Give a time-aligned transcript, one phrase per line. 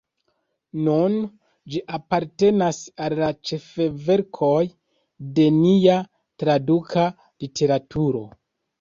[0.85, 1.17] Nun
[1.73, 4.57] ĝi apartenas al la ĉefverkoj
[5.39, 6.03] de nia
[6.43, 7.09] traduka
[7.47, 8.29] literaturo.